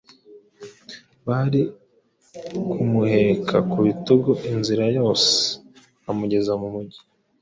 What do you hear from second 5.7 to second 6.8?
bakamugeza mu